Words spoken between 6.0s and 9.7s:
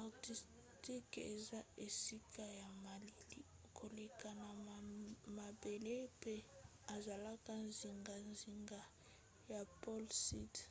mpe ezalaka zingazinga ya